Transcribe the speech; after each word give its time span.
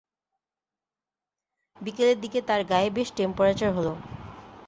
বিকেলের 1.77 2.17
দিকে 2.19 2.39
তাঁর 2.47 2.61
গায়ে 2.63 2.89
বেশ 2.97 3.09
টেম্পারেচার 3.17 3.69
হলো। 3.77 3.93